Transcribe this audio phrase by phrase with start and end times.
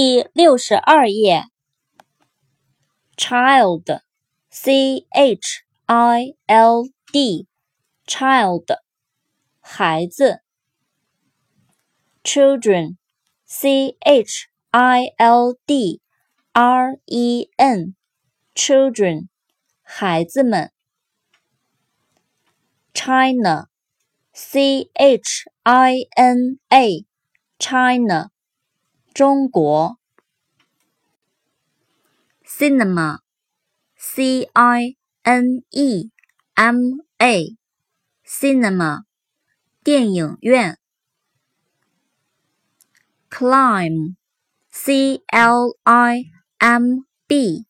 [0.00, 1.44] 第六十二页，
[3.16, 8.66] child，c h i l d，child，
[9.60, 10.40] 孩子，
[12.22, 16.02] children，c h i l d
[16.52, 19.28] r e n，children，
[19.82, 20.70] 孩子们，
[22.92, 28.30] China，c h i n a，China。
[29.13, 29.99] 中国
[32.45, 33.19] ，cinema，c
[34.53, 36.09] i n e
[36.53, 36.77] m
[37.17, 39.03] a，cinema，
[39.83, 40.79] 电影院
[43.29, 46.23] ，climb，c l i
[46.59, 47.67] m b，climb，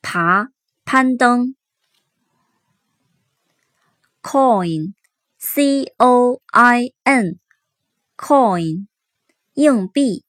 [0.00, 0.50] 爬，
[0.84, 1.56] 攀登
[4.22, 8.89] ，coin，c o i n，coin。
[9.54, 10.24] 硬币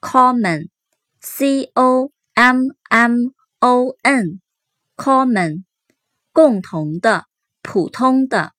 [0.00, 5.64] ，common，c o m m o n，common，
[6.32, 7.26] 共同的，
[7.60, 8.52] 普通的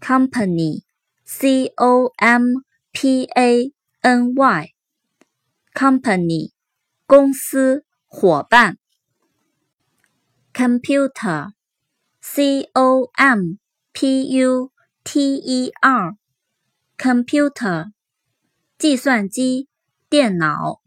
[0.00, 2.42] ，company，c o m
[2.92, 4.72] p a n y，company，
[7.06, 8.78] 公司，伙伴
[10.52, 11.50] computer，c
[12.74, 13.58] o m
[13.92, 14.32] p u。
[14.32, 14.71] T e r,
[15.04, 16.16] T E R
[16.96, 17.92] computer
[18.78, 19.68] 计算机
[20.08, 20.81] 电脑。